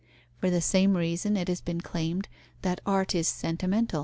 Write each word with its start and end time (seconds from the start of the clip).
For 0.39 0.49
the 0.49 0.61
same 0.61 0.97
reason 0.97 1.37
it 1.37 1.47
has 1.47 1.61
been 1.61 1.79
claimed 1.79 2.27
that 2.63 2.81
art 2.87 3.13
is 3.13 3.27
sentiment. 3.27 3.93